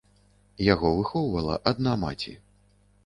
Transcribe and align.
Яго 0.73 0.89
выхоўвала 0.99 1.59
адна 1.73 1.93
маці. 2.05 2.33